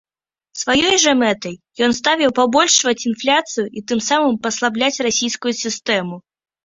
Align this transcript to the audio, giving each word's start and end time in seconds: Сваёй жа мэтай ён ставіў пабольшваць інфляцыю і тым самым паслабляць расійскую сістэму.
Сваёй 0.59 0.95
жа 1.03 1.11
мэтай 1.19 1.55
ён 1.87 1.91
ставіў 1.99 2.33
пабольшваць 2.41 2.95
інфляцыю 3.11 3.67
і 3.77 3.85
тым 3.93 3.99
самым 4.09 4.35
паслабляць 4.49 4.93
расійскую 5.09 5.53
сістэму. 5.63 6.15